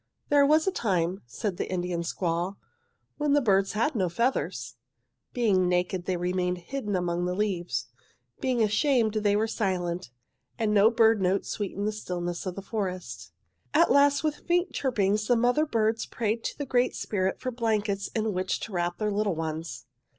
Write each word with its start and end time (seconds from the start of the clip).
"'There 0.29 0.47
was 0.47 0.65
a 0.65 0.71
time,' 0.71 1.21
said 1.27 1.57
the 1.57 1.71
Indian 1.71 2.01
squaw, 2.01 2.55
'when 3.19 3.33
the 3.33 3.39
birds 3.39 3.73
had 3.73 3.93
no 3.93 4.09
feathers. 4.09 4.73
"'Being 5.31 5.69
naked, 5.69 6.05
they 6.05 6.17
remained 6.17 6.57
hidden 6.57 6.95
among 6.95 7.25
the 7.25 7.35
leaves. 7.35 7.85
Being 8.39 8.63
ashamed 8.63 9.13
they 9.13 9.35
were 9.35 9.45
silent, 9.45 10.09
and 10.57 10.73
no 10.73 10.89
bird 10.89 11.21
note 11.21 11.45
sweetened 11.45 11.87
the 11.87 11.91
stillness 11.91 12.47
of 12.47 12.55
the 12.55 12.63
forest. 12.63 13.29
"'At 13.75 13.91
last 13.91 14.23
with 14.23 14.37
faint 14.47 14.73
chirpings 14.73 15.27
the 15.27 15.35
mother 15.35 15.67
birds 15.67 16.07
prayed 16.07 16.49
the 16.57 16.65
Great 16.65 16.95
Spirit 16.95 17.39
for 17.39 17.51
blankets 17.51 18.07
in 18.15 18.33
which 18.33 18.59
to 18.61 18.71
wrap 18.71 18.97
their 18.97 19.11
little 19.11 19.35
ones. 19.35 19.85